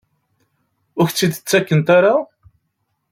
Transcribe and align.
Ur 0.99 1.07
ak-t-id-ttakent 1.07 1.87
ara? 1.97 2.15